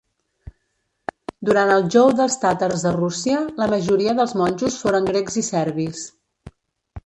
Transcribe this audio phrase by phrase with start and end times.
[1.49, 6.05] Durant el jou dels tàtars de Rússia, la majoria dels monjos foren grecs i serbis.